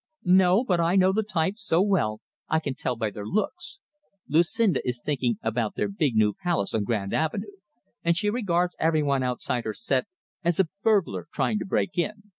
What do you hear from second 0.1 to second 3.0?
"No, but I know the type so well, I can tell